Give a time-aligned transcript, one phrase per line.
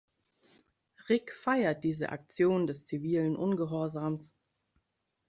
[1.09, 4.33] Rick feiert diese Aktion des zivilen Ungehorsams.